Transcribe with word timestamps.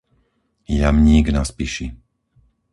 Jamník 0.77 1.29
na 1.29 1.45
Spiši 1.45 1.93